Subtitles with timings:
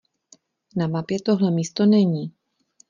[0.75, 2.33] Na mapě tohle místo není.